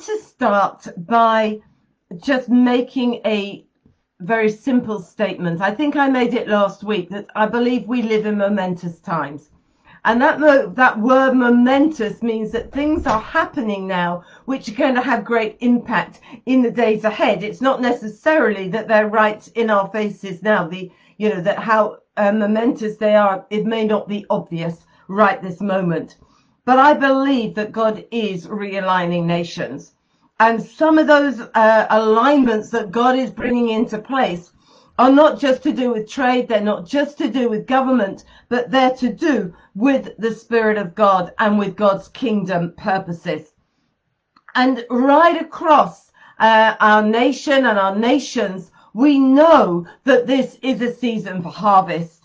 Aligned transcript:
to 0.00 0.18
start 0.18 0.88
by 1.06 1.60
just 2.16 2.48
making 2.48 3.20
a 3.26 3.64
very 4.20 4.50
simple 4.50 5.00
statement. 5.00 5.60
I 5.60 5.74
think 5.74 5.96
I 5.96 6.08
made 6.08 6.34
it 6.34 6.48
last 6.48 6.82
week 6.82 7.08
that 7.10 7.26
I 7.34 7.46
believe 7.46 7.86
we 7.86 8.02
live 8.02 8.26
in 8.26 8.38
momentous 8.38 9.00
times. 9.00 9.50
And 10.04 10.20
that 10.22 10.40
mo- 10.40 10.66
that 10.66 10.98
word 10.98 11.34
momentous 11.34 12.22
means 12.22 12.50
that 12.52 12.72
things 12.72 13.06
are 13.06 13.20
happening 13.20 13.86
now 13.86 14.24
which 14.46 14.68
are 14.68 14.74
going 14.74 14.94
to 14.94 15.02
have 15.02 15.24
great 15.24 15.58
impact 15.60 16.20
in 16.46 16.62
the 16.62 16.70
days 16.70 17.04
ahead. 17.04 17.42
It's 17.42 17.60
not 17.60 17.82
necessarily 17.82 18.68
that 18.70 18.88
they're 18.88 19.08
right 19.08 19.46
in 19.54 19.68
our 19.68 19.88
faces 19.88 20.42
now. 20.42 20.66
The 20.66 20.90
you 21.18 21.28
know 21.28 21.42
that 21.42 21.58
how 21.58 21.98
uh, 22.16 22.32
momentous 22.32 22.96
they 22.96 23.14
are. 23.14 23.44
It 23.50 23.66
may 23.66 23.84
not 23.84 24.08
be 24.08 24.24
obvious 24.30 24.86
right 25.08 25.42
this 25.42 25.60
moment, 25.60 26.16
but 26.70 26.78
I 26.78 26.94
believe 26.94 27.56
that 27.56 27.72
God 27.72 28.04
is 28.12 28.46
realigning 28.46 29.24
nations. 29.24 29.94
And 30.38 30.62
some 30.62 30.98
of 30.98 31.08
those 31.08 31.40
uh, 31.40 31.86
alignments 31.90 32.70
that 32.70 32.92
God 32.92 33.18
is 33.18 33.32
bringing 33.32 33.70
into 33.70 33.98
place 33.98 34.52
are 34.96 35.10
not 35.10 35.40
just 35.40 35.64
to 35.64 35.72
do 35.72 35.90
with 35.92 36.08
trade, 36.08 36.46
they're 36.46 36.60
not 36.60 36.86
just 36.86 37.18
to 37.18 37.28
do 37.28 37.48
with 37.48 37.66
government, 37.66 38.22
but 38.48 38.70
they're 38.70 38.94
to 38.98 39.12
do 39.12 39.52
with 39.74 40.16
the 40.18 40.32
Spirit 40.32 40.78
of 40.78 40.94
God 40.94 41.32
and 41.40 41.58
with 41.58 41.74
God's 41.74 42.06
kingdom 42.06 42.72
purposes. 42.76 43.52
And 44.54 44.86
right 44.90 45.42
across 45.42 46.12
uh, 46.38 46.76
our 46.78 47.02
nation 47.02 47.66
and 47.66 47.80
our 47.80 47.96
nations, 47.96 48.70
we 48.94 49.18
know 49.18 49.88
that 50.04 50.28
this 50.28 50.56
is 50.62 50.80
a 50.82 50.94
season 50.94 51.42
for 51.42 51.50
harvest. 51.50 52.19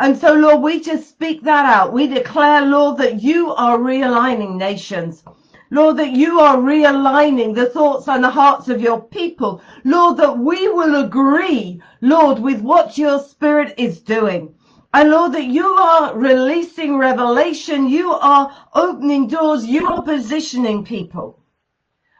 And 0.00 0.16
so, 0.16 0.32
Lord, 0.32 0.62
we 0.62 0.80
just 0.80 1.08
speak 1.08 1.42
that 1.42 1.66
out. 1.66 1.92
We 1.92 2.06
declare, 2.06 2.64
Lord, 2.64 2.98
that 2.98 3.20
you 3.20 3.52
are 3.54 3.78
realigning 3.78 4.56
nations. 4.56 5.24
Lord, 5.70 5.96
that 5.98 6.12
you 6.12 6.38
are 6.40 6.56
realigning 6.56 7.54
the 7.54 7.66
thoughts 7.66 8.08
and 8.08 8.22
the 8.22 8.30
hearts 8.30 8.68
of 8.68 8.80
your 8.80 9.02
people. 9.02 9.60
Lord, 9.84 10.16
that 10.18 10.38
we 10.38 10.68
will 10.68 11.04
agree, 11.04 11.82
Lord, 12.00 12.38
with 12.38 12.60
what 12.62 12.96
your 12.96 13.18
spirit 13.18 13.74
is 13.76 14.00
doing. 14.00 14.54
And 14.94 15.10
Lord, 15.10 15.32
that 15.32 15.46
you 15.46 15.66
are 15.66 16.16
releasing 16.16 16.96
revelation. 16.96 17.88
You 17.88 18.12
are 18.12 18.54
opening 18.74 19.26
doors. 19.26 19.66
You 19.66 19.88
are 19.88 20.02
positioning 20.02 20.84
people. 20.84 21.42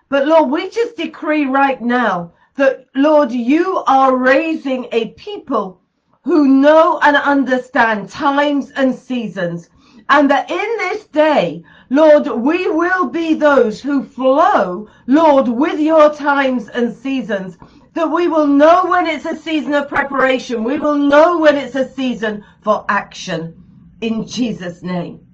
But 0.09 0.27
Lord, 0.27 0.51
we 0.51 0.69
just 0.71 0.97
decree 0.97 1.47
right 1.47 1.81
now 1.81 2.33
that, 2.57 2.87
Lord, 2.95 3.31
you 3.33 3.85
are 3.87 4.17
raising 4.17 4.89
a 4.93 5.11
people 5.11 5.81
who 6.29 6.47
know 6.47 6.99
and 7.03 7.17
understand 7.17 8.11
times 8.11 8.71
and 8.73 8.95
seasons. 8.95 9.71
And 10.11 10.31
that 10.31 10.51
in 10.51 10.77
this 10.79 11.07
day, 11.07 11.65
Lord, 11.89 12.27
we 12.27 12.69
will 12.69 13.07
be 13.09 13.33
those 13.33 13.81
who 13.81 14.05
flow, 14.05 14.89
Lord, 15.07 15.49
with 15.49 15.81
your 15.81 16.13
times 16.15 16.69
and 16.69 16.95
seasons. 16.95 17.57
That 17.95 18.11
we 18.11 18.29
will 18.29 18.47
know 18.47 18.85
when 18.85 19.07
it's 19.07 19.25
a 19.25 19.37
season 19.37 19.73
of 19.73 19.89
preparation. 19.89 20.65
We 20.65 20.79
will 20.79 20.97
know 20.99 21.39
when 21.39 21.57
it's 21.57 21.77
a 21.77 21.89
season 21.89 22.45
for 22.61 22.85
action. 22.91 23.65
In 24.03 24.27
Jesus' 24.27 24.83
name. 24.83 25.27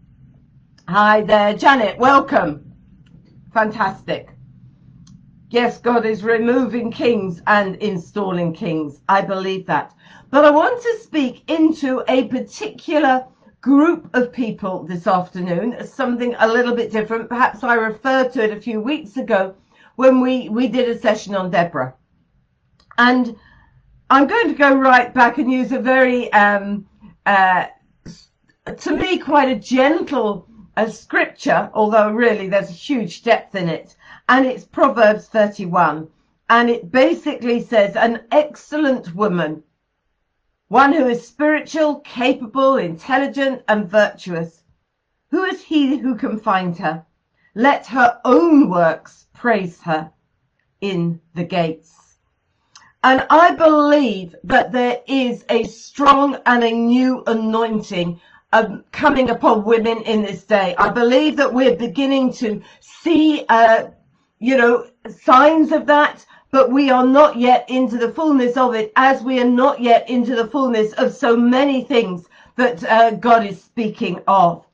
Hi 0.88 1.22
there, 1.22 1.54
Janet. 1.54 1.98
Welcome. 1.98 2.72
Fantastic. 3.52 4.28
Yes, 5.50 5.78
God 5.78 6.04
is 6.04 6.24
removing 6.24 6.90
kings 6.92 7.40
and 7.46 7.76
installing 7.76 8.52
kings. 8.52 9.00
I 9.08 9.22
believe 9.22 9.66
that. 9.66 9.94
But 10.34 10.44
I 10.44 10.50
want 10.50 10.82
to 10.82 10.98
speak 11.00 11.48
into 11.48 12.02
a 12.08 12.24
particular 12.24 13.24
group 13.60 14.10
of 14.14 14.32
people 14.32 14.82
this 14.82 15.06
afternoon, 15.06 15.76
something 15.86 16.34
a 16.40 16.48
little 16.48 16.74
bit 16.74 16.90
different. 16.90 17.28
Perhaps 17.28 17.62
I 17.62 17.74
referred 17.74 18.32
to 18.32 18.42
it 18.42 18.50
a 18.50 18.60
few 18.60 18.80
weeks 18.80 19.16
ago 19.16 19.54
when 19.94 20.20
we, 20.20 20.48
we 20.48 20.66
did 20.66 20.88
a 20.88 20.98
session 20.98 21.36
on 21.36 21.52
Deborah. 21.52 21.94
And 22.98 23.36
I'm 24.10 24.26
going 24.26 24.48
to 24.48 24.54
go 24.54 24.74
right 24.74 25.14
back 25.14 25.38
and 25.38 25.52
use 25.52 25.70
a 25.70 25.78
very, 25.78 26.32
um, 26.32 26.84
uh, 27.26 27.66
to 28.76 28.96
me, 28.96 29.18
quite 29.18 29.50
a 29.50 29.60
gentle 29.60 30.48
uh, 30.76 30.88
scripture, 30.88 31.70
although 31.74 32.10
really 32.10 32.48
there's 32.48 32.70
a 32.70 32.72
huge 32.72 33.22
depth 33.22 33.54
in 33.54 33.68
it. 33.68 33.94
And 34.28 34.46
it's 34.46 34.64
Proverbs 34.64 35.28
31. 35.28 36.08
And 36.50 36.68
it 36.70 36.90
basically 36.90 37.60
says, 37.60 37.94
an 37.94 38.22
excellent 38.32 39.14
woman 39.14 39.62
one 40.74 40.92
who 40.92 41.06
is 41.06 41.24
spiritual, 41.24 42.00
capable, 42.00 42.78
intelligent, 42.78 43.62
and 43.68 43.88
virtuous. 43.88 44.64
Who 45.30 45.44
is 45.44 45.62
he 45.62 45.98
who 45.98 46.16
can 46.16 46.40
find 46.40 46.76
her? 46.78 47.06
Let 47.54 47.86
her 47.86 48.20
own 48.24 48.68
works 48.68 49.28
praise 49.32 49.80
her 49.82 50.10
in 50.80 51.20
the 51.36 51.44
gates. 51.44 52.16
And 53.04 53.24
I 53.30 53.52
believe 53.52 54.34
that 54.42 54.72
there 54.72 54.98
is 55.06 55.44
a 55.48 55.62
strong 55.62 56.38
and 56.44 56.64
a 56.64 56.72
new 56.72 57.22
anointing 57.28 58.20
um, 58.52 58.82
coming 58.90 59.30
upon 59.30 59.62
women 59.62 59.98
in 59.98 60.22
this 60.22 60.42
day. 60.42 60.74
I 60.76 60.90
believe 60.90 61.36
that 61.36 61.54
we're 61.54 61.76
beginning 61.76 62.32
to 62.32 62.60
see, 62.80 63.44
uh, 63.48 63.90
you 64.40 64.56
know, 64.56 64.88
signs 65.08 65.70
of 65.70 65.86
that 65.86 66.26
but 66.54 66.70
we 66.70 66.88
are 66.88 67.04
not 67.04 67.36
yet 67.36 67.68
into 67.68 67.98
the 67.98 68.12
fullness 68.12 68.56
of 68.56 68.76
it 68.76 68.92
as 68.94 69.24
we 69.24 69.40
are 69.40 69.44
not 69.44 69.80
yet 69.80 70.08
into 70.08 70.36
the 70.36 70.46
fullness 70.46 70.92
of 70.92 71.12
so 71.12 71.36
many 71.36 71.82
things 71.82 72.28
that 72.54 72.84
uh, 72.84 73.10
God 73.10 73.44
is 73.44 73.60
speaking 73.60 74.22
of. 74.28 74.64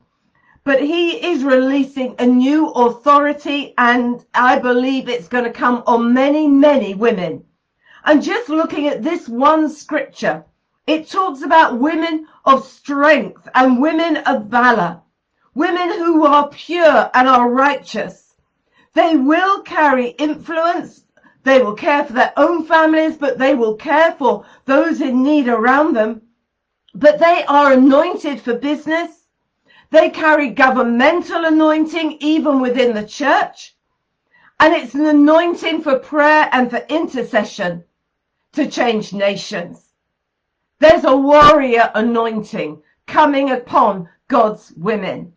But 0.62 0.82
he 0.82 1.12
is 1.26 1.42
releasing 1.42 2.14
a 2.18 2.26
new 2.26 2.68
authority 2.68 3.72
and 3.78 4.22
I 4.34 4.58
believe 4.58 5.08
it's 5.08 5.26
going 5.26 5.44
to 5.44 5.50
come 5.50 5.82
on 5.86 6.12
many, 6.12 6.46
many 6.46 6.94
women. 6.94 7.46
And 8.04 8.22
just 8.22 8.50
looking 8.50 8.86
at 8.86 9.02
this 9.02 9.26
one 9.26 9.70
scripture, 9.70 10.44
it 10.86 11.08
talks 11.08 11.40
about 11.40 11.78
women 11.78 12.26
of 12.44 12.62
strength 12.62 13.48
and 13.54 13.80
women 13.80 14.18
of 14.18 14.48
valor, 14.48 15.00
women 15.54 15.88
who 15.88 16.26
are 16.26 16.50
pure 16.50 17.10
and 17.14 17.26
are 17.26 17.48
righteous. 17.48 18.34
They 18.92 19.16
will 19.16 19.62
carry 19.62 20.08
influence 20.08 21.04
they 21.42 21.62
will 21.62 21.74
care 21.74 22.04
for 22.04 22.12
their 22.12 22.32
own 22.36 22.64
families, 22.64 23.16
but 23.16 23.38
they 23.38 23.54
will 23.54 23.74
care 23.74 24.12
for 24.12 24.44
those 24.66 25.00
in 25.00 25.22
need 25.22 25.48
around 25.48 25.94
them. 25.94 26.22
But 26.94 27.18
they 27.18 27.44
are 27.44 27.72
anointed 27.72 28.40
for 28.40 28.54
business. 28.54 29.26
They 29.90 30.10
carry 30.10 30.50
governmental 30.50 31.44
anointing 31.44 32.18
even 32.20 32.60
within 32.60 32.94
the 32.94 33.06
church. 33.06 33.74
And 34.60 34.74
it's 34.74 34.94
an 34.94 35.06
anointing 35.06 35.82
for 35.82 35.98
prayer 35.98 36.48
and 36.52 36.68
for 36.68 36.84
intercession 36.88 37.84
to 38.52 38.68
change 38.68 39.12
nations. 39.12 39.92
There's 40.78 41.04
a 41.04 41.16
warrior 41.16 41.90
anointing 41.94 42.82
coming 43.06 43.50
upon 43.50 44.08
God's 44.28 44.72
women. 44.76 45.32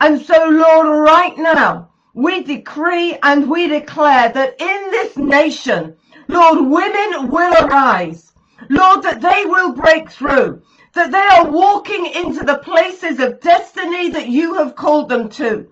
And 0.00 0.20
so, 0.20 0.48
Lord, 0.48 1.00
right 1.00 1.36
now, 1.36 1.90
we 2.18 2.42
decree 2.42 3.16
and 3.22 3.48
we 3.48 3.68
declare 3.68 4.28
that 4.30 4.60
in 4.60 4.90
this 4.90 5.16
nation, 5.16 5.94
Lord, 6.26 6.58
women 6.68 7.30
will 7.30 7.54
arise. 7.64 8.32
Lord, 8.68 9.04
that 9.04 9.20
they 9.20 9.44
will 9.46 9.70
break 9.70 10.10
through, 10.10 10.60
that 10.94 11.12
they 11.12 11.28
are 11.36 11.48
walking 11.48 12.06
into 12.06 12.44
the 12.44 12.58
places 12.58 13.20
of 13.20 13.40
destiny 13.40 14.10
that 14.10 14.26
you 14.26 14.54
have 14.54 14.74
called 14.74 15.08
them 15.08 15.28
to, 15.28 15.70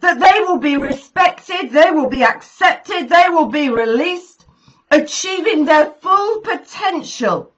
that 0.00 0.20
they 0.20 0.40
will 0.40 0.58
be 0.58 0.76
respected, 0.76 1.70
they 1.70 1.90
will 1.90 2.10
be 2.10 2.22
accepted, 2.22 3.08
they 3.08 3.30
will 3.30 3.46
be 3.46 3.70
released, 3.70 4.44
achieving 4.90 5.64
their 5.64 5.92
full 6.02 6.42
potential 6.42 7.54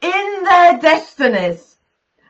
in 0.00 0.44
their 0.44 0.78
destinies 0.78 1.78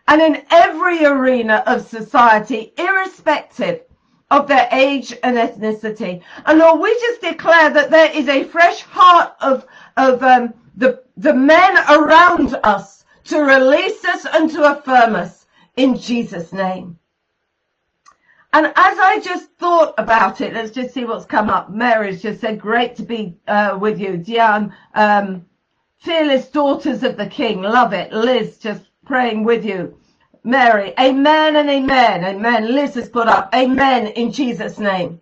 and 0.09 0.23
in 0.23 0.43
every 0.51 1.05
arena 1.05 1.63
of 1.67 1.87
society, 1.87 2.73
irrespective 2.79 3.83
of 4.31 4.47
their 4.47 4.69
age 4.73 5.17
and 5.23 5.37
ethnicity. 5.37 6.23
And 6.47 6.59
Lord, 6.59 6.81
we 6.81 6.93
just 7.01 7.21
declare 7.21 7.71
that 7.71 7.91
there 7.91 8.11
is 8.13 8.29
a 8.29 8.45
fresh 8.45 8.83
heart 8.83 9.35
of, 9.41 9.67
of 9.97 10.23
um, 10.23 10.55
the, 10.77 11.03
the 11.17 11.35
men 11.35 11.77
around 11.89 12.59
us 12.63 13.05
to 13.25 13.41
release 13.41 14.05
us 14.05 14.27
and 14.33 14.51
to 14.51 14.73
affirm 14.79 15.17
us 15.17 15.47
in 15.77 15.97
Jesus' 15.97 16.53
name. 16.53 16.99
And 18.53 18.67
as 18.67 18.75
I 18.77 19.21
just 19.23 19.51
thought 19.59 19.95
about 19.97 20.41
it, 20.41 20.53
let's 20.55 20.73
just 20.73 20.93
see 20.93 21.05
what's 21.05 21.25
come 21.25 21.49
up. 21.49 21.71
Mary's 21.71 22.23
just 22.23 22.41
said, 22.41 22.61
great 22.61 22.97
to 22.97 23.05
be 23.05 23.37
uh, 23.47 23.79
with 23.81 24.01
you. 24.01 24.17
Diane, 24.17 24.75
um, 24.95 25.47
fearless 25.99 26.49
daughters 26.49 27.05
of 27.05 27.17
the 27.17 27.27
king. 27.27 27.63
Love 27.63 27.93
it. 27.93 28.13
Liz 28.13 28.59
just 28.59 28.83
praying 29.05 29.45
with 29.45 29.65
you. 29.65 29.97
Mary. 30.45 30.95
Amen 30.99 31.57
and 31.57 31.69
amen. 31.69 32.25
Amen. 32.25 32.75
Liz 32.75 32.95
has 32.95 33.09
put 33.09 33.29
up 33.29 33.55
amen 33.55 34.09
in 34.09 34.33
Jesus' 34.33 34.79
name. 34.79 35.21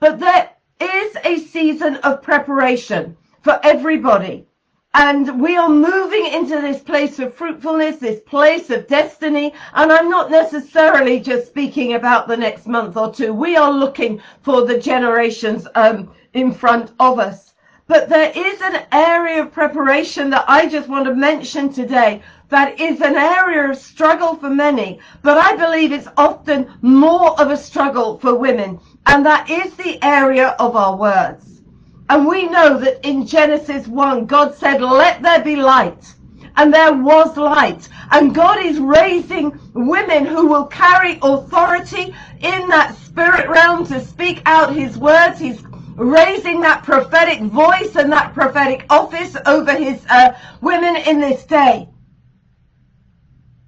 But 0.00 0.18
there 0.18 0.50
is 0.80 1.16
a 1.24 1.38
season 1.38 1.96
of 1.96 2.22
preparation 2.22 3.16
for 3.42 3.60
everybody. 3.62 4.46
And 4.94 5.42
we 5.42 5.56
are 5.58 5.68
moving 5.68 6.26
into 6.32 6.58
this 6.60 6.82
place 6.82 7.18
of 7.18 7.34
fruitfulness, 7.34 7.98
this 7.98 8.20
place 8.20 8.70
of 8.70 8.86
destiny. 8.86 9.52
And 9.74 9.92
I'm 9.92 10.08
not 10.08 10.30
necessarily 10.30 11.20
just 11.20 11.48
speaking 11.48 11.94
about 11.94 12.28
the 12.28 12.36
next 12.36 12.66
month 12.66 12.96
or 12.96 13.12
two. 13.12 13.34
We 13.34 13.56
are 13.56 13.70
looking 13.70 14.22
for 14.42 14.64
the 14.64 14.78
generations 14.78 15.68
um, 15.74 16.10
in 16.32 16.50
front 16.50 16.92
of 16.98 17.18
us. 17.18 17.52
But 17.88 18.08
there 18.08 18.32
is 18.34 18.60
an 18.62 18.86
area 18.90 19.42
of 19.42 19.52
preparation 19.52 20.30
that 20.30 20.44
I 20.48 20.66
just 20.66 20.88
want 20.88 21.04
to 21.04 21.14
mention 21.14 21.72
today 21.72 22.22
that 22.48 22.80
is 22.80 23.00
an 23.00 23.16
area 23.16 23.70
of 23.70 23.76
struggle 23.76 24.36
for 24.36 24.50
many, 24.50 25.00
but 25.22 25.36
I 25.36 25.56
believe 25.56 25.92
it's 25.92 26.08
often 26.16 26.72
more 26.80 27.38
of 27.40 27.50
a 27.50 27.56
struggle 27.56 28.18
for 28.18 28.34
women, 28.34 28.78
and 29.06 29.26
that 29.26 29.50
is 29.50 29.74
the 29.74 30.02
area 30.04 30.50
of 30.58 30.76
our 30.76 30.96
words. 30.96 31.62
And 32.08 32.26
we 32.26 32.48
know 32.48 32.78
that 32.78 33.04
in 33.06 33.26
Genesis 33.26 33.88
1, 33.88 34.26
God 34.26 34.54
said, 34.54 34.80
let 34.80 35.22
there 35.22 35.42
be 35.42 35.56
light. 35.56 36.14
And 36.56 36.72
there 36.72 36.94
was 36.94 37.36
light. 37.36 37.88
And 38.12 38.34
God 38.34 38.64
is 38.64 38.78
raising 38.78 39.58
women 39.74 40.24
who 40.24 40.46
will 40.46 40.66
carry 40.66 41.18
authority 41.22 42.14
in 42.40 42.68
that 42.68 42.96
spirit 42.96 43.48
realm 43.48 43.84
to 43.86 44.00
speak 44.00 44.40
out 44.46 44.74
his 44.74 44.96
words. 44.96 45.40
He's 45.40 45.62
raising 45.96 46.60
that 46.60 46.84
prophetic 46.84 47.40
voice 47.42 47.96
and 47.96 48.10
that 48.12 48.32
prophetic 48.32 48.86
office 48.88 49.36
over 49.44 49.74
his 49.74 50.06
uh, 50.08 50.38
women 50.60 50.96
in 50.96 51.20
this 51.20 51.44
day. 51.44 51.88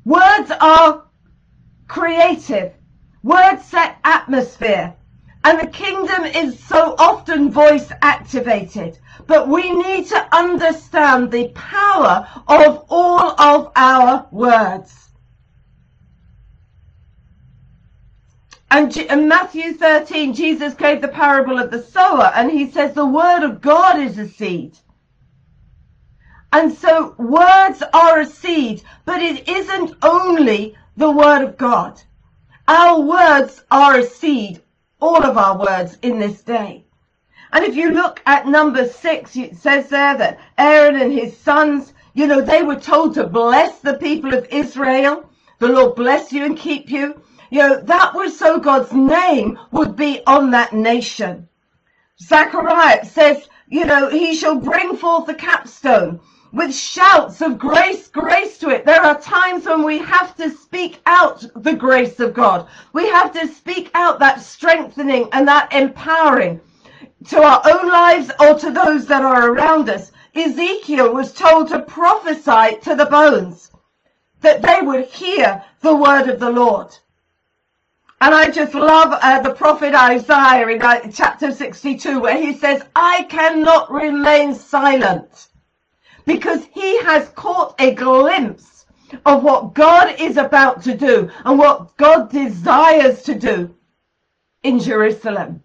Words 0.09 0.51
are 0.63 1.05
creative. 1.87 2.73
Words 3.23 3.63
set 3.67 3.99
atmosphere. 4.05 4.95
And 5.45 5.61
the 5.61 5.67
kingdom 5.67 6.25
is 6.25 6.59
so 6.59 6.95
often 6.99 7.51
voice 7.51 7.93
activated. 8.01 8.99
But 9.27 9.49
we 9.49 9.71
need 9.71 10.07
to 10.07 10.35
understand 10.35 11.31
the 11.31 11.49
power 11.49 12.27
of 12.49 12.87
all 12.89 13.39
of 13.39 13.71
our 13.77 14.27
words. 14.31 15.11
And 18.71 18.97
in 18.97 19.29
Matthew 19.29 19.75
13, 19.75 20.33
Jesus 20.33 20.73
gave 20.73 21.03
the 21.03 21.09
parable 21.09 21.59
of 21.59 21.71
the 21.71 21.83
sower, 21.83 22.33
and 22.35 22.51
he 22.51 22.71
says 22.71 22.95
the 22.95 23.05
word 23.05 23.43
of 23.43 23.61
God 23.61 23.99
is 23.99 24.17
a 24.17 24.27
seed. 24.27 24.79
And 26.51 26.73
so 26.73 27.15
words 27.19 27.83
are 27.93 28.21
a 28.21 28.27
seed, 28.27 28.83
but 29.05 29.21
it 29.21 29.47
isn't 29.49 29.97
only 30.03 30.75
the 30.97 31.11
word 31.11 31.43
of 31.43 31.59
God. 31.59 32.01
Our 32.67 33.01
words 33.01 33.63
are 33.71 33.99
a 33.99 34.05
seed, 34.05 34.63
all 35.01 35.23
of 35.23 35.37
our 35.37 35.59
words 35.59 35.99
in 36.01 36.19
this 36.19 36.43
day. 36.43 36.85
And 37.53 37.65
if 37.65 37.77
you 37.77 37.91
look 37.91 38.21
at 38.25 38.47
number 38.47 38.87
six, 38.87 39.37
it 39.37 39.57
says 39.57 39.89
there 39.89 40.17
that 40.17 40.39
Aaron 40.57 40.97
and 40.97 41.13
his 41.13 41.37
sons, 41.37 41.93
you 42.15 42.27
know, 42.27 42.41
they 42.41 42.63
were 42.63 42.81
told 42.81 43.15
to 43.15 43.27
bless 43.27 43.81
the 43.81 43.95
people 43.95 44.35
of 44.35 44.47
Israel. 44.51 45.29
The 45.59 45.69
Lord 45.69 45.97
bless 45.97 46.33
you 46.33 46.45
and 46.45 46.57
keep 46.57 46.91
you. 46.91 47.21
You 47.51 47.59
know, 47.61 47.81
that 47.81 48.15
was 48.15 48.39
so 48.39 48.59
God's 48.59 48.93
name 48.93 49.59
would 49.73 49.97
be 49.97 50.23
on 50.27 50.51
that 50.53 50.73
nation. 50.73 51.49
Zechariah 52.21 53.05
says, 53.05 53.49
you 53.69 53.85
know, 53.85 54.09
he 54.09 54.35
shall 54.35 54.57
bring 54.57 54.97
forth 54.97 55.27
the 55.27 55.35
capstone 55.35 56.21
with 56.53 56.75
shouts 56.75 57.41
of 57.43 57.59
grace, 57.59 58.09
grace 58.09 58.59
to 58.59 58.71
it. 58.71 58.85
There 58.85 59.03
are 59.03 59.21
times 59.21 59.67
when 59.67 59.85
we 59.85 59.99
have 59.99 60.35
to 60.37 60.51
speak 60.51 61.01
out 61.07 61.45
the 61.57 61.75
grace 61.75 62.21
of 62.21 62.33
God. 62.33 62.69
We 62.93 63.09
have 63.09 63.33
to 63.33 63.47
speak 63.49 63.91
out 63.95 64.19
that 64.21 64.41
strengthening 64.41 65.29
and 65.33 65.47
that 65.47 65.73
empowering 65.73 66.61
to 67.29 67.43
our 67.43 67.63
own 67.65 67.89
lives 67.89 68.31
or 68.41 68.59
to 68.59 68.71
those 68.71 69.07
that 69.07 69.23
are 69.23 69.51
around 69.51 69.91
us. 69.91 70.13
Ezekiel 70.35 71.13
was 71.13 71.33
told 71.33 71.69
to 71.69 71.81
prophesy 71.81 72.79
to 72.83 72.95
the 72.95 73.07
bones 73.07 73.71
that 74.41 74.63
they 74.63 74.81
would 74.83 75.07
hear 75.07 75.63
the 75.81 75.95
word 75.95 76.29
of 76.29 76.41
the 76.41 76.51
Lord. 76.51 76.97
And 78.21 78.35
I 78.35 78.51
just 78.51 78.75
love 78.75 79.13
uh, 79.13 79.41
the 79.43 79.55
prophet 79.55 79.95
Isaiah 79.95 80.67
in 80.69 80.83
uh, 80.83 81.11
chapter 81.13 81.53
62 81.53 82.21
where 82.21 82.41
he 82.41 82.53
says, 82.53 82.85
I 82.97 83.25
cannot 83.29 83.93
remain 83.93 84.55
silent 84.55 85.49
because 86.29 86.67
he 86.75 87.03
has 87.03 87.31
caught 87.31 87.75
a 87.81 87.95
glimpse 87.95 88.85
of 89.25 89.43
what 89.43 89.73
God 89.73 90.15
is 90.21 90.37
about 90.37 90.83
to 90.83 90.95
do 90.95 91.31
and 91.47 91.59
what 91.59 91.97
God 91.97 92.31
desires 92.31 93.23
to 93.23 93.35
do 93.35 93.75
in 94.63 94.79
Jerusalem. 94.79 95.63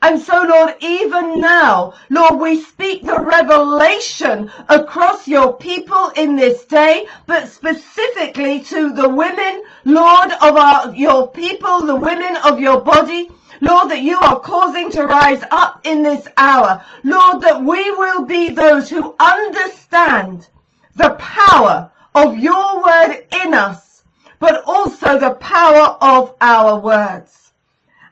And 0.00 0.20
so, 0.20 0.42
Lord, 0.42 0.76
even 0.78 1.40
now, 1.40 1.94
Lord, 2.08 2.40
we 2.40 2.62
speak 2.62 3.02
the 3.02 3.18
revelation 3.18 4.48
across 4.68 5.26
your 5.26 5.54
people 5.54 6.10
in 6.14 6.36
this 6.36 6.64
day, 6.66 7.08
but 7.26 7.48
specifically 7.48 8.60
to 8.60 8.92
the 8.92 9.08
women, 9.08 9.64
Lord, 9.84 10.30
of 10.40 10.56
our, 10.56 10.94
your 10.94 11.26
people, 11.32 11.80
the 11.80 11.96
women 11.96 12.36
of 12.44 12.60
your 12.60 12.80
body. 12.80 13.28
Lord, 13.60 13.90
that 13.90 14.02
you 14.02 14.18
are 14.18 14.40
causing 14.40 14.90
to 14.92 15.06
rise 15.06 15.42
up 15.50 15.80
in 15.84 16.02
this 16.02 16.26
hour. 16.36 16.84
Lord, 17.04 17.42
that 17.42 17.62
we 17.62 17.90
will 17.92 18.24
be 18.24 18.50
those 18.50 18.88
who 18.88 19.14
understand 19.20 20.48
the 20.96 21.10
power 21.18 21.90
of 22.14 22.38
your 22.38 22.82
word 22.82 23.24
in 23.44 23.54
us, 23.54 24.02
but 24.38 24.62
also 24.66 25.18
the 25.18 25.34
power 25.34 25.96
of 26.00 26.34
our 26.40 26.78
words. 26.78 27.52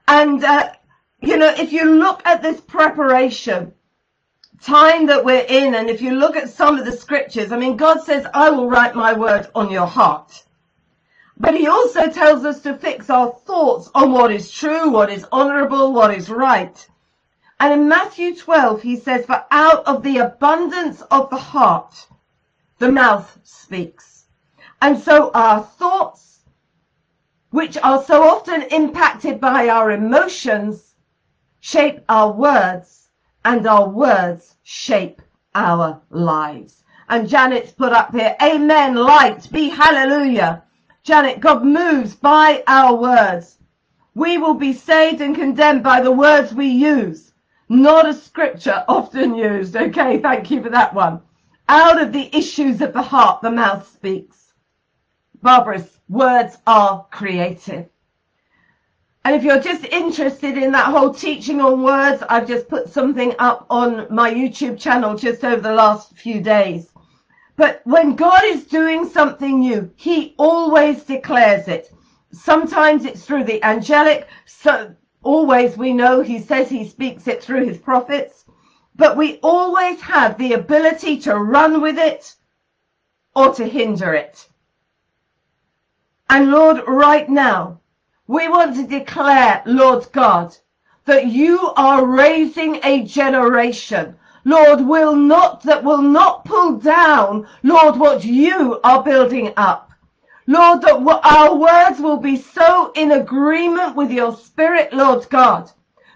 And 0.06 0.44
uh, 0.44 0.72
you 1.20 1.36
know, 1.36 1.52
if 1.58 1.72
you 1.72 1.96
look 1.96 2.22
at 2.24 2.42
this 2.42 2.60
preparation 2.60 3.72
time 4.60 5.06
that 5.06 5.24
we're 5.24 5.46
in, 5.48 5.74
and 5.74 5.88
if 5.88 6.00
you 6.00 6.12
look 6.12 6.36
at 6.36 6.50
some 6.50 6.78
of 6.78 6.84
the 6.84 6.92
scriptures, 6.92 7.52
I 7.52 7.58
mean, 7.58 7.76
God 7.76 8.02
says, 8.02 8.26
I 8.34 8.50
will 8.50 8.68
write 8.68 8.94
my 8.94 9.12
word 9.12 9.48
on 9.54 9.70
your 9.70 9.86
heart. 9.86 10.44
But 11.40 11.55
he 11.55 11.69
also 11.69 12.11
tells 12.11 12.44
us 12.44 12.61
to 12.62 12.76
fix 12.76 13.08
our 13.11 13.31
thoughts 13.31 13.90
on 13.94 14.11
what 14.11 14.32
is 14.32 14.50
true, 14.50 14.90
what 14.90 15.11
is 15.11 15.25
honorable, 15.31 15.93
what 15.93 16.12
is 16.12 16.29
right. 16.29 16.88
And 17.61 17.73
in 17.73 17.88
Matthew 17.88 18.35
12, 18.35 18.82
he 18.82 18.96
says, 18.96 19.25
For 19.25 19.44
out 19.52 19.85
of 19.87 20.02
the 20.02 20.19
abundance 20.19 21.00
of 21.02 21.31
the 21.31 21.37
heart, 21.37 22.08
the 22.79 22.90
mouth 22.90 23.38
speaks. 23.44 24.26
And 24.82 24.99
so 24.99 25.31
our 25.32 25.62
thoughts, 25.62 26.40
which 27.50 27.76
are 27.79 28.02
so 28.02 28.23
often 28.23 28.62
impacted 28.62 29.40
by 29.40 29.69
our 29.69 29.93
emotions, 29.93 30.94
shape 31.61 32.00
our 32.08 32.32
words, 32.32 33.11
and 33.44 33.67
our 33.67 33.88
words 33.88 34.56
shape 34.64 35.23
our 35.55 36.00
lives. 36.11 36.82
And 37.08 37.29
Janet's 37.29 37.73
put 37.73 37.93
up 37.93 38.12
here, 38.12 38.37
Amen, 38.43 38.96
light, 38.96 39.49
be 39.52 39.69
hallelujah. 39.69 40.64
Janet, 41.08 41.40
God 41.40 41.64
moves 41.64 42.14
by 42.14 42.62
our 42.66 42.94
words. 42.94 43.56
We 44.14 44.36
will 44.36 44.52
be 44.52 44.74
saved 44.74 45.22
and 45.22 45.34
condemned 45.34 45.82
by 45.82 46.02
the 46.02 46.12
words 46.12 46.52
we 46.52 46.66
use, 46.66 47.32
not 47.70 48.06
a 48.06 48.12
scripture 48.12 48.84
often 48.88 49.34
used. 49.34 49.74
Okay, 49.74 50.18
thank 50.18 50.50
you 50.50 50.62
for 50.62 50.68
that 50.68 50.92
one. 50.92 51.22
Out 51.66 51.98
of 51.98 52.12
the 52.12 52.28
issues 52.36 52.82
of 52.82 52.92
the 52.92 53.00
heart, 53.00 53.40
the 53.40 53.50
mouth 53.50 53.90
speaks. 53.90 54.52
Barbara's 55.40 55.98
words 56.10 56.58
are 56.66 57.06
creative. 57.10 57.88
And 59.24 59.34
if 59.34 59.42
you're 59.42 59.62
just 59.62 59.86
interested 59.86 60.58
in 60.58 60.72
that 60.72 60.92
whole 60.92 61.14
teaching 61.14 61.62
on 61.62 61.82
words, 61.82 62.22
I've 62.28 62.46
just 62.46 62.68
put 62.68 62.90
something 62.90 63.34
up 63.38 63.64
on 63.70 64.14
my 64.14 64.30
YouTube 64.30 64.78
channel 64.78 65.16
just 65.16 65.42
over 65.42 65.62
the 65.62 65.72
last 65.72 66.18
few 66.18 66.42
days. 66.42 66.90
But 67.58 67.80
when 67.82 68.14
God 68.14 68.44
is 68.44 68.68
doing 68.68 69.04
something 69.08 69.58
new, 69.58 69.90
he 69.96 70.36
always 70.38 71.02
declares 71.02 71.66
it. 71.66 71.92
Sometimes 72.30 73.04
it's 73.04 73.24
through 73.24 73.44
the 73.44 73.60
angelic. 73.64 74.28
So 74.46 74.94
always 75.24 75.76
we 75.76 75.92
know 75.92 76.20
he 76.20 76.38
says 76.38 76.68
he 76.68 76.88
speaks 76.88 77.26
it 77.26 77.42
through 77.42 77.66
his 77.66 77.78
prophets, 77.78 78.44
but 78.94 79.16
we 79.16 79.40
always 79.42 80.00
have 80.02 80.38
the 80.38 80.52
ability 80.52 81.18
to 81.22 81.34
run 81.34 81.82
with 81.82 81.98
it 81.98 82.36
or 83.34 83.52
to 83.54 83.64
hinder 83.64 84.14
it. 84.14 84.46
And 86.30 86.52
Lord, 86.52 86.84
right 86.86 87.28
now, 87.28 87.80
we 88.28 88.46
want 88.46 88.76
to 88.76 88.86
declare, 88.86 89.64
Lord 89.66 90.06
God, 90.12 90.56
that 91.06 91.26
you 91.26 91.72
are 91.76 92.06
raising 92.06 92.78
a 92.84 93.02
generation, 93.02 94.14
Lord, 94.49 94.81
will 94.81 95.14
not, 95.14 95.62
that 95.64 95.85
will 95.85 96.00
not 96.00 96.43
pull 96.47 96.78
down, 96.78 97.47
Lord, 97.62 97.99
what 97.99 98.25
you 98.25 98.81
are 98.83 99.02
building 99.02 99.52
up. 99.59 99.93
Lord, 100.47 100.81
that 100.81 101.02
our 101.23 101.55
words 101.55 102.00
will 102.00 102.17
be 102.17 102.38
so 102.38 102.90
in 102.95 103.12
agreement 103.12 103.95
with 103.95 104.11
your 104.11 104.35
spirit, 104.35 104.90
Lord 104.95 105.28
God, 105.28 105.71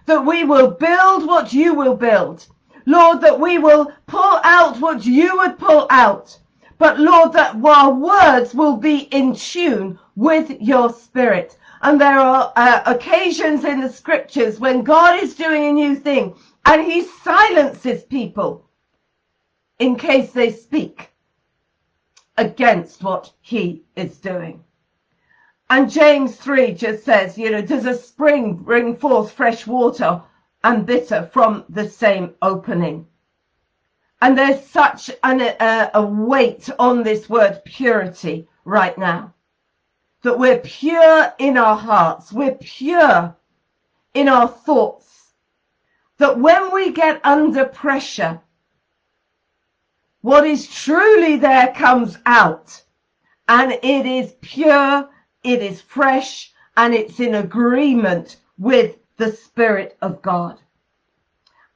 that 0.07 0.25
we 0.25 0.45
will 0.45 0.71
build 0.71 1.27
what 1.27 1.53
you 1.53 1.75
will 1.75 1.95
build. 1.95 2.47
Lord, 2.87 3.21
that 3.21 3.39
we 3.39 3.59
will 3.59 3.93
pull 4.07 4.41
out 4.45 4.81
what 4.81 5.05
you 5.05 5.37
would 5.37 5.59
pull 5.59 5.87
out. 5.91 6.35
But 6.79 6.99
Lord, 6.99 7.35
that 7.35 7.57
our 7.63 7.93
words 7.93 8.55
will 8.55 8.79
be 8.79 9.01
in 9.13 9.35
tune 9.35 9.99
with 10.17 10.59
your 10.59 10.91
spirit. 10.91 11.59
And 11.83 12.01
there 12.01 12.19
are 12.19 12.51
uh, 12.57 12.83
occasions 12.87 13.65
in 13.67 13.83
the 13.83 13.93
scriptures 13.93 14.59
when 14.59 14.85
God 14.85 15.23
is 15.23 15.35
doing 15.35 15.67
a 15.67 15.73
new 15.73 15.97
thing 15.97 16.35
and 16.65 16.83
he 16.83 17.03
silences 17.03 18.05
people 18.05 18.69
in 19.79 19.97
case 19.97 20.33
they 20.33 20.53
speak 20.53 21.11
against 22.37 23.03
what 23.03 23.33
he 23.41 23.83
is 23.97 24.19
doing. 24.19 24.63
And 25.71 25.91
James 25.91 26.37
3 26.37 26.75
just 26.75 27.05
says, 27.05 27.39
you 27.39 27.51
know, 27.51 27.63
does 27.63 27.87
a 27.87 27.97
spring 27.97 28.55
bring 28.55 28.97
forth 28.97 29.33
fresh 29.33 29.67
water 29.67 30.23
and 30.65 30.87
bitter 30.87 31.29
from 31.33 31.65
the 31.69 31.89
same 31.89 32.35
opening. 32.43 33.07
And 34.21 34.39
there's 34.39 34.65
such 34.67 35.11
an, 35.25 35.41
a, 35.41 35.91
a 35.95 36.05
weight 36.05 36.69
on 36.79 37.03
this 37.03 37.29
word 37.29 37.63
purity 37.65 38.47
right 38.65 38.97
now. 38.97 39.35
That 40.23 40.39
we're 40.39 40.59
pure 40.59 41.33
in 41.39 41.59
our 41.59 41.77
hearts. 41.77 42.33
We're 42.33 42.55
pure 42.55 43.35
in 44.15 44.29
our 44.29 44.47
thoughts. 44.47 45.12
That 46.19 46.39
when 46.39 46.73
we 46.73 46.93
get 46.93 47.25
under 47.25 47.65
pressure, 47.65 48.41
what 50.23 50.47
is 50.47 50.69
truly 50.69 51.37
there 51.37 51.75
comes 51.75 52.17
out. 52.27 52.83
And 53.49 53.73
it 53.73 54.07
is 54.07 54.35
pure, 54.41 55.09
it 55.43 55.63
is 55.63 55.81
fresh, 55.81 56.53
and 56.77 56.95
it's 56.95 57.19
in 57.21 57.35
agreement 57.35 58.37
with 58.57 58.97
the 59.17 59.33
Spirit 59.33 59.97
of 60.01 60.23
God. 60.23 60.59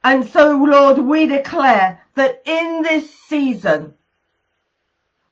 And 0.03 0.25
so, 0.27 0.55
Lord, 0.57 0.99
we 0.99 1.25
declare 1.27 2.01
that 2.15 2.41
in 2.45 2.81
this 2.81 3.13
season, 3.13 3.93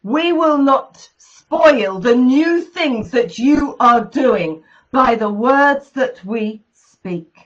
we 0.03 0.33
will 0.33 0.57
not 0.57 1.09
spoil 1.17 1.99
the 1.99 2.15
new 2.15 2.61
things 2.61 3.11
that 3.11 3.39
you 3.39 3.77
are 3.79 4.03
doing 4.03 4.63
by 4.91 5.15
the 5.15 5.29
words 5.29 5.91
that 5.91 6.23
we 6.25 6.61
speak. 6.73 7.44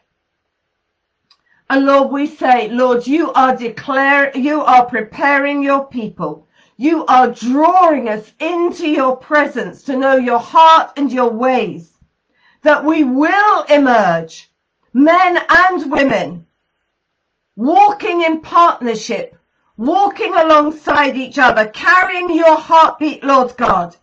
And 1.72 1.86
Lord, 1.86 2.12
we 2.12 2.26
say, 2.26 2.68
Lord, 2.70 3.06
you 3.06 3.32
are 3.34 3.56
declare, 3.56 4.36
you 4.36 4.62
are 4.62 4.88
preparing 4.88 5.62
your 5.62 5.86
people. 5.86 6.48
You 6.78 7.06
are 7.06 7.30
drawing 7.32 8.10
us 8.10 8.32
into 8.40 8.90
your 8.90 9.16
presence 9.16 9.84
to 9.84 9.96
know 9.96 10.16
your 10.16 10.40
heart 10.40 10.94
and 10.98 11.12
your 11.12 11.30
ways. 11.30 11.92
That 12.64 12.84
we 12.84 13.04
will 13.04 13.64
emerge, 13.66 14.50
men 14.94 15.40
and 15.48 15.92
women, 15.92 16.48
walking 17.56 18.24
in 18.24 18.42
partnership, 18.42 19.38
walking 19.78 20.34
alongside 20.34 21.18
each 21.18 21.38
other, 21.38 21.68
carrying 21.68 22.34
your 22.34 22.58
heartbeat, 22.58 23.24
Lord 23.24 23.56
God. 23.58 23.96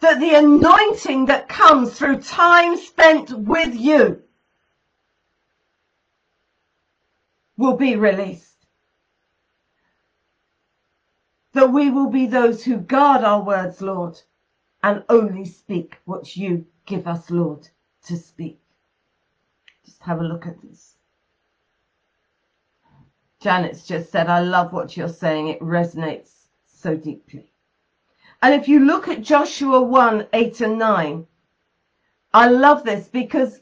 That 0.00 0.20
the 0.20 0.36
anointing 0.36 1.26
that 1.26 1.50
comes 1.50 1.98
through 1.98 2.22
time 2.22 2.78
spent 2.78 3.30
with 3.30 3.74
you 3.74 4.22
will 7.56 7.76
be 7.76 7.96
released. 7.96 8.66
That 11.52 11.72
we 11.72 11.90
will 11.90 12.10
be 12.10 12.26
those 12.26 12.64
who 12.64 12.78
guard 12.78 13.22
our 13.22 13.42
words, 13.42 13.80
Lord, 13.80 14.20
and 14.82 15.04
only 15.08 15.44
speak 15.44 15.98
what 16.04 16.36
you 16.36 16.66
give 16.84 17.06
us, 17.06 17.30
Lord, 17.30 17.68
to 18.06 18.16
speak. 18.16 18.60
Just 19.84 20.02
have 20.02 20.20
a 20.20 20.24
look 20.24 20.46
at 20.46 20.60
this. 20.62 20.96
Janet's 23.40 23.86
just 23.86 24.10
said, 24.10 24.28
I 24.28 24.40
love 24.40 24.72
what 24.72 24.96
you're 24.96 25.08
saying. 25.08 25.48
It 25.48 25.60
resonates 25.60 26.46
so 26.66 26.96
deeply. 26.96 27.52
And 28.42 28.54
if 28.54 28.68
you 28.68 28.80
look 28.80 29.08
at 29.08 29.22
Joshua 29.22 29.80
1 29.80 30.28
8 30.32 30.60
and 30.62 30.78
9, 30.78 31.26
I 32.34 32.48
love 32.48 32.84
this 32.84 33.08
because 33.08 33.60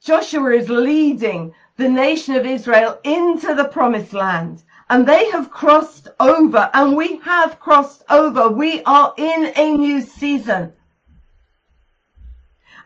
Joshua 0.00 0.50
is 0.50 0.68
leading 0.68 1.54
the 1.78 1.88
nation 1.88 2.34
of 2.34 2.44
Israel 2.44 2.98
into 3.04 3.54
the 3.54 3.64
promised 3.64 4.12
land. 4.12 4.62
And 4.90 5.06
they 5.06 5.30
have 5.30 5.50
crossed 5.50 6.08
over, 6.18 6.68
and 6.74 6.96
we 6.96 7.18
have 7.18 7.60
crossed 7.60 8.02
over. 8.10 8.48
We 8.48 8.82
are 8.82 9.14
in 9.16 9.52
a 9.54 9.76
new 9.76 10.02
season. 10.02 10.72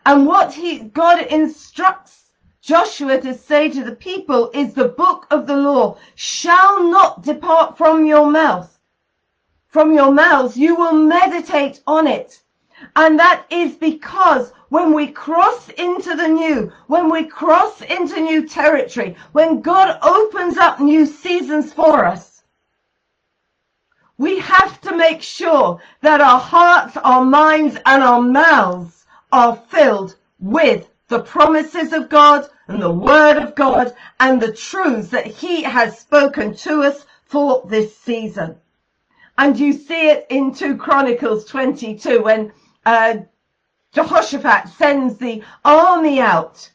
And 0.05 0.27
what 0.27 0.53
he, 0.53 0.79
God 0.79 1.25
instructs 1.27 2.29
Joshua 2.61 3.19
to 3.21 3.33
say 3.33 3.69
to 3.69 3.83
the 3.83 3.95
people 3.95 4.51
is 4.53 4.73
the 4.73 4.89
book 4.89 5.25
of 5.31 5.47
the 5.47 5.57
law 5.57 5.97
shall 6.15 6.83
not 6.83 7.23
depart 7.23 7.77
from 7.77 8.05
your 8.05 8.29
mouth. 8.29 8.77
From 9.69 9.91
your 9.93 10.11
mouths, 10.11 10.55
you 10.55 10.75
will 10.75 10.93
meditate 10.93 11.81
on 11.87 12.05
it. 12.05 12.42
And 12.95 13.19
that 13.19 13.45
is 13.49 13.75
because 13.75 14.51
when 14.69 14.93
we 14.93 15.07
cross 15.07 15.69
into 15.69 16.15
the 16.15 16.27
new, 16.27 16.71
when 16.87 17.09
we 17.09 17.25
cross 17.25 17.81
into 17.81 18.19
new 18.19 18.47
territory, 18.47 19.15
when 19.31 19.61
God 19.61 19.99
opens 20.01 20.57
up 20.57 20.79
new 20.79 21.05
seasons 21.05 21.73
for 21.73 22.05
us, 22.05 22.43
we 24.17 24.39
have 24.39 24.79
to 24.81 24.95
make 24.95 25.21
sure 25.21 25.81
that 26.01 26.21
our 26.21 26.39
hearts, 26.39 26.97
our 26.97 27.25
minds, 27.25 27.77
and 27.85 28.03
our 28.03 28.21
mouths 28.21 29.05
are 29.31 29.55
filled 29.55 30.15
with 30.39 30.87
the 31.07 31.19
promises 31.19 31.93
of 31.93 32.09
God 32.09 32.47
and 32.67 32.81
the 32.81 32.91
word 32.91 33.37
of 33.37 33.55
God 33.55 33.93
and 34.19 34.41
the 34.41 34.53
truths 34.53 35.09
that 35.09 35.25
he 35.25 35.63
has 35.63 35.99
spoken 35.99 36.55
to 36.57 36.83
us 36.83 37.05
for 37.25 37.65
this 37.67 37.97
season. 37.97 38.55
And 39.37 39.59
you 39.59 39.73
see 39.73 40.09
it 40.09 40.27
in 40.29 40.53
2 40.53 40.77
Chronicles 40.77 41.45
22 41.45 42.21
when 42.21 42.51
uh, 42.85 43.17
Jehoshaphat 43.93 44.69
sends 44.69 45.17
the 45.17 45.43
army 45.63 46.19
out 46.19 46.71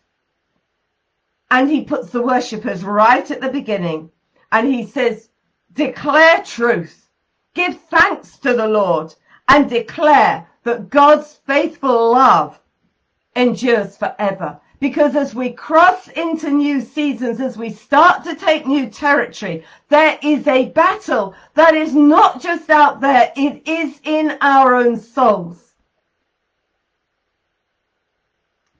and 1.51 1.69
he 1.71 1.83
puts 1.83 2.11
the 2.11 2.23
worshippers 2.23 2.85
right 2.85 3.29
at 3.31 3.41
the 3.41 3.51
beginning 3.51 4.11
and 4.53 4.67
he 4.67 4.87
says, 4.87 5.31
declare 5.73 6.43
truth, 6.43 7.09
give 7.55 7.81
thanks 7.91 8.39
to 8.39 8.55
the 8.55 8.69
Lord 8.69 9.15
and 9.49 9.69
declare 9.69 10.47
that 10.63 10.91
God's 10.91 11.41
faithful 11.47 12.13
love 12.13 12.61
endures 13.35 13.97
forever. 13.97 14.61
Because 14.81 15.17
as 15.17 15.35
we 15.35 15.51
cross 15.51 16.07
into 16.09 16.51
new 16.51 16.81
seasons, 16.81 17.41
as 17.41 17.57
we 17.57 17.71
start 17.71 18.23
to 18.25 18.37
take 18.37 18.67
new 18.67 18.89
territory, 18.89 19.65
there 19.89 20.19
is 20.23 20.47
a 20.47 20.67
battle 20.67 21.35
that 21.55 21.75
is 21.75 21.97
not 21.97 22.41
just 22.41 22.71
out 22.71 23.01
there, 23.01 23.33
it 23.35 23.67
is 23.67 23.99
in 24.05 24.39
our 24.41 24.77
own 24.77 24.97
souls. 25.01 25.68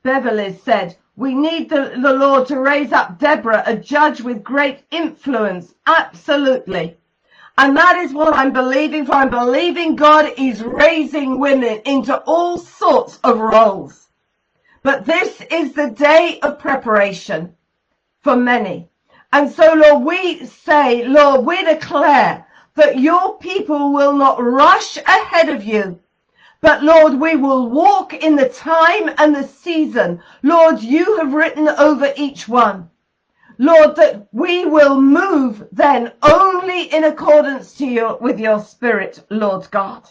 Beverly 0.09 0.59
said, 0.65 0.97
we 1.17 1.35
need 1.35 1.69
the, 1.69 1.93
the 2.01 2.15
Lord 2.15 2.49
to 2.49 2.59
raise 2.59 2.93
up 2.93 3.19
Deborah, 3.19 3.63
a 3.67 3.77
judge 3.77 4.23
with 4.23 4.43
great 4.43 4.79
influence. 4.91 5.75
Absolutely. 5.87 6.97
And 7.59 7.77
that 7.77 7.99
is 7.99 8.15
what 8.15 8.33
I'm 8.33 8.51
believing 8.51 9.05
for. 9.05 9.13
I'm 9.13 9.29
believing 9.29 9.97
God 9.97 10.33
is 10.39 10.63
raising 10.63 11.39
women 11.39 11.83
into 11.85 12.17
all 12.21 12.57
sorts 12.57 13.19
of 13.23 13.39
roles. 13.39 14.09
But 14.83 15.05
this 15.05 15.43
is 15.51 15.75
the 15.75 15.91
day 15.91 16.39
of 16.41 16.59
preparation 16.59 17.55
for 18.23 18.35
many. 18.35 18.89
And 19.35 19.53
so, 19.53 19.75
Lord, 19.75 20.05
we 20.05 20.47
say, 20.47 21.05
Lord, 21.07 21.45
we 21.45 21.63
declare 21.65 22.47
that 22.77 22.99
your 22.99 23.37
people 23.37 23.93
will 23.93 24.15
not 24.15 24.43
rush 24.43 24.97
ahead 24.97 25.51
of 25.51 25.63
you. 25.65 26.01
But 26.61 26.83
Lord, 26.83 27.15
we 27.21 27.37
will 27.37 27.69
walk 27.71 28.15
in 28.15 28.35
the 28.35 28.49
time 28.49 29.11
and 29.19 29.35
the 29.35 29.47
season. 29.47 30.21
Lord, 30.43 30.83
you 30.83 31.19
have 31.19 31.33
written 31.33 31.69
over 31.69 32.13
each 32.17 32.49
one. 32.49 32.91
Lord, 33.59 33.97
that 33.97 34.29
we 34.33 34.67
will 34.67 35.01
move 35.01 35.69
then 35.73 36.13
only 36.23 36.93
in 36.95 37.05
accordance 37.05 37.75
to 37.75 37.87
your, 37.87 38.17
with 38.19 38.41
your 38.41 38.61
spirit, 38.61 39.25
Lord 39.31 39.69
God. 39.71 40.09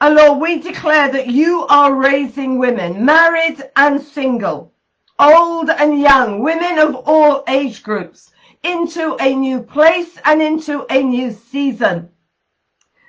And 0.00 0.16
Lord, 0.16 0.40
we 0.40 0.58
declare 0.58 1.10
that 1.10 1.28
you 1.28 1.66
are 1.68 1.94
raising 1.94 2.58
women, 2.58 3.04
married 3.04 3.62
and 3.76 4.00
single, 4.02 4.72
old 5.18 5.70
and 5.70 6.00
young, 6.00 6.40
women 6.42 6.78
of 6.78 6.96
all 7.06 7.44
age 7.48 7.82
groups, 7.82 8.30
into 8.62 9.16
a 9.20 9.34
new 9.34 9.60
place 9.60 10.18
and 10.24 10.42
into 10.42 10.84
a 10.90 11.02
new 11.02 11.32
season. 11.32 12.10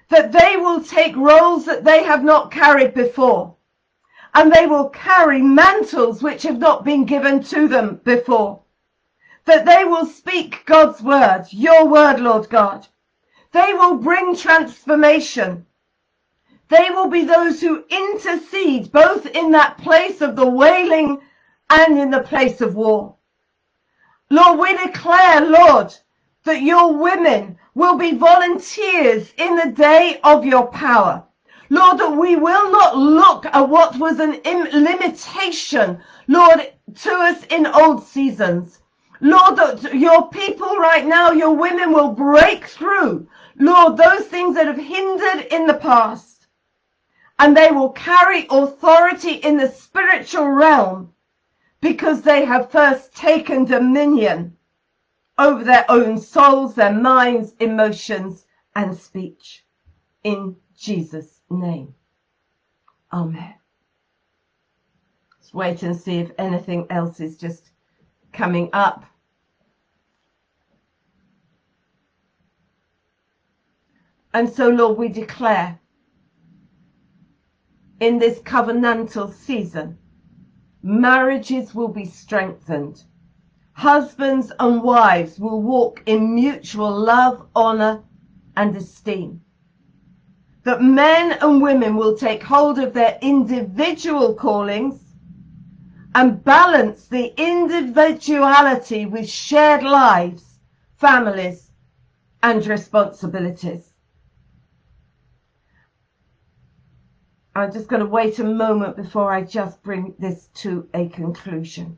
That 0.10 0.32
they 0.32 0.58
will 0.58 0.82
take 0.84 1.16
roles 1.16 1.66
that 1.66 1.84
they 1.84 2.04
have 2.04 2.24
not 2.24 2.52
carried 2.52 2.94
before. 2.94 3.56
And 4.34 4.52
they 4.52 4.68
will 4.68 4.90
carry 4.90 5.42
mantles 5.42 6.22
which 6.22 6.44
have 6.44 6.60
not 6.60 6.84
been 6.84 7.06
given 7.06 7.42
to 7.44 7.68
them 7.68 8.02
before. 8.04 8.62
That 9.46 9.66
they 9.66 9.86
will 9.86 10.06
speak 10.06 10.66
God's 10.66 11.02
word, 11.02 11.46
your 11.52 11.88
word, 11.88 12.20
Lord 12.20 12.50
God. 12.50 12.88
They 13.52 13.74
will 13.74 13.96
bring 13.96 14.36
transformation 14.36 15.66
they 16.68 16.90
will 16.90 17.08
be 17.08 17.24
those 17.26 17.62
who 17.62 17.86
intercede 17.90 18.92
both 18.92 19.26
in 19.28 19.52
that 19.52 19.78
place 19.78 20.22
of 20.22 20.36
the 20.36 20.48
wailing 20.48 21.22
and 21.70 22.00
in 22.00 22.10
the 22.10 22.24
place 22.24 22.60
of 22.60 22.76
war. 22.76 23.16
Lord, 24.32 24.60
we 24.60 24.76
declare, 24.78 25.42
Lord, 25.42 25.94
that 26.44 26.64
your 26.64 26.94
women 26.98 27.60
will 27.76 27.98
be 27.98 28.18
volunteers 28.18 29.32
in 29.38 29.56
the 29.56 29.72
day 29.72 30.20
of 30.24 30.46
your 30.46 30.68
power. 30.68 31.24
Lord, 31.70 32.00
that 32.00 32.18
we 32.18 32.36
will 32.36 32.72
not 32.72 32.98
look 32.98 33.46
at 33.46 33.70
what 33.70 33.98
was 33.98 34.20
an 34.20 34.42
limitation, 34.74 36.00
Lord, 36.28 36.74
to 37.02 37.12
us 37.12 37.44
in 37.46 37.68
old 37.68 38.04
seasons. 38.04 38.80
Lord, 39.22 39.58
that 39.58 39.94
your 39.94 40.30
people 40.30 40.78
right 40.78 41.06
now, 41.06 41.32
your 41.32 41.54
women 41.54 41.92
will 41.92 42.10
break 42.10 42.66
through, 42.66 43.28
Lord, 43.58 43.98
those 43.98 44.26
things 44.26 44.56
that 44.56 44.68
have 44.68 44.78
hindered 44.78 45.48
in 45.52 45.68
the 45.68 45.76
past 45.76 46.36
and 47.40 47.56
they 47.56 47.72
will 47.72 47.90
carry 47.90 48.48
authority 48.50 49.34
in 49.34 49.58
the 49.58 49.68
spiritual 49.68 50.48
realm 50.48 51.14
because 51.82 52.22
they 52.22 52.46
have 52.46 52.72
first 52.72 53.14
taken 53.16 53.66
dominion 53.66 54.55
over 55.38 55.64
their 55.64 55.86
own 55.90 56.18
souls, 56.18 56.76
their 56.76 56.94
minds, 56.94 57.54
emotions, 57.60 58.46
and 58.76 58.96
speech. 58.96 59.66
In 60.24 60.56
Jesus' 60.78 61.42
name. 61.50 61.94
Amen. 63.12 63.56
Let's 65.38 65.54
wait 65.54 65.84
and 65.84 65.96
see 65.96 66.20
if 66.20 66.32
anything 66.38 66.88
else 66.90 67.20
is 67.20 67.38
just 67.38 67.72
coming 68.34 68.70
up. 68.74 69.06
And 74.34 74.50
so, 74.50 74.68
Lord, 74.68 74.98
we 74.98 75.08
declare 75.08 75.80
in 78.02 78.20
this 78.20 78.40
covenantal 78.40 79.34
season, 79.34 79.98
marriages 80.84 81.74
will 81.74 81.88
be 81.88 82.06
strengthened. 82.06 83.04
Husbands 83.76 84.54
and 84.58 84.82
wives 84.82 85.38
will 85.38 85.62
walk 85.62 86.02
in 86.06 86.34
mutual 86.34 86.98
love, 86.98 87.46
honor, 87.54 88.04
and 88.56 88.74
esteem. 88.74 89.42
That 90.64 90.82
men 90.82 91.34
and 91.42 91.62
women 91.62 91.98
will 91.98 92.18
take 92.18 92.42
hold 92.42 92.80
of 92.80 92.94
their 92.94 93.20
individual 93.22 94.34
callings 94.34 95.02
and 96.16 96.42
balance 96.42 97.08
the 97.10 97.34
individuality 97.36 99.06
with 99.06 99.30
shared 99.30 99.84
lives, 99.84 100.58
families, 100.96 101.70
and 102.42 102.66
responsibilities. 102.66 103.92
I'm 107.54 107.74
just 107.74 107.90
going 107.90 108.02
to 108.02 108.06
wait 108.06 108.40
a 108.40 108.46
moment 108.46 108.96
before 108.96 109.34
I 109.34 109.42
just 109.42 109.84
bring 109.84 110.16
this 110.18 110.48
to 110.64 110.88
a 110.94 111.10
conclusion. 111.10 111.98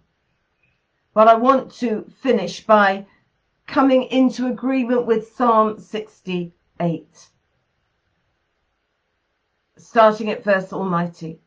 But 1.17 1.27
I 1.27 1.33
want 1.33 1.71
to 1.79 2.05
finish 2.21 2.63
by 2.63 3.07
coming 3.65 4.03
into 4.03 4.45
agreement 4.45 5.07
with 5.07 5.33
Psalm 5.33 5.79
68. 5.79 7.29
Starting 9.79 10.29
at 10.29 10.43
verse 10.43 10.71
Almighty. 10.71 11.39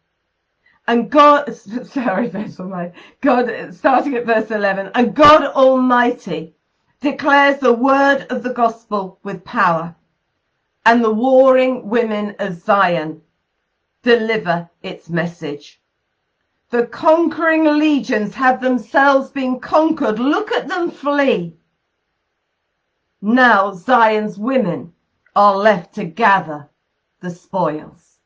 And 0.88 1.08
God, 1.08 1.54
sorry, 1.86 2.26
verse 2.26 2.58
Almighty. 2.58 2.98
God, 3.20 3.72
starting 3.72 4.16
at 4.16 4.26
verse 4.26 4.50
11. 4.50 4.90
And 4.96 5.14
God 5.14 5.44
Almighty 5.44 6.56
declares 7.00 7.60
the 7.60 7.72
word 7.72 8.26
of 8.28 8.42
the 8.42 8.52
gospel 8.52 9.20
with 9.22 9.44
power. 9.44 9.94
And 10.84 11.04
the 11.04 11.14
warring 11.14 11.88
women 11.88 12.34
of 12.40 12.60
Zion 12.60 13.22
deliver 14.02 14.68
its 14.82 15.08
message. 15.08 15.79
The 16.70 16.86
conquering 16.86 17.64
legions 17.64 18.34
have 18.36 18.60
themselves 18.60 19.30
been 19.30 19.58
conquered. 19.58 20.20
Look 20.20 20.52
at 20.52 20.68
them 20.68 20.90
flee. 20.92 21.56
Now 23.20 23.72
Zion's 23.72 24.38
women 24.38 24.92
are 25.34 25.56
left 25.56 25.94
to 25.96 26.04
gather 26.04 26.68
the 27.20 27.30
spoils. 27.30 28.18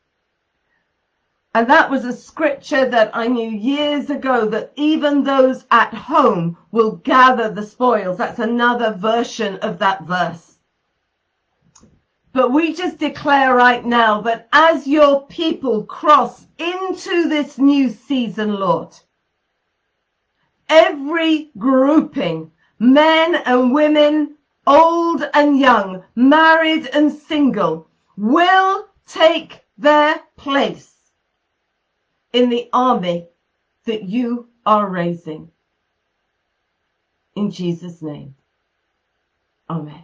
And 1.55 1.71
that 1.71 1.91
was 1.91 2.05
a 2.05 2.13
scripture 2.13 2.85
that 2.91 3.11
I 3.15 3.29
knew 3.29 3.49
years 3.49 4.11
ago 4.11 4.47
that 4.49 4.73
even 4.77 5.25
those 5.25 5.65
at 5.71 5.95
home 5.95 6.59
will 6.71 6.97
gather 6.97 7.49
the 7.49 7.65
spoils. 7.65 8.19
That's 8.19 8.41
another 8.41 8.93
version 8.93 9.57
of 9.61 9.79
that 9.79 10.03
verse. 10.03 10.54
But 12.35 12.51
we 12.51 12.75
just 12.75 12.99
declare 12.99 13.55
right 13.55 13.87
now 13.87 14.21
that 14.23 14.49
as 14.53 14.89
your 14.89 15.25
people 15.29 15.85
cross 15.85 16.45
into 16.59 17.29
this 17.29 17.59
new 17.59 17.89
season, 17.89 18.57
Lord, 18.57 18.93
every 20.69 21.53
grouping, 21.57 22.51
men 22.81 23.37
and 23.37 23.73
women, 23.73 24.37
old 24.67 25.25
and 25.33 25.61
young, 25.61 26.03
married 26.17 26.89
and 26.93 27.13
single, 27.13 27.89
will 28.17 28.89
take 29.07 29.61
their 29.79 30.21
place 30.37 30.93
in 32.33 32.51
the 32.51 32.69
army 32.73 33.29
that 33.85 34.03
you 34.03 34.49
are 34.67 34.91
raising. 34.91 35.53
In 37.37 37.53
Jesus' 37.53 38.03
name. 38.03 38.35
Amen. 39.71 40.03